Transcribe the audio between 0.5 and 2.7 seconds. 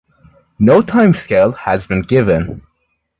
No timescale has been given.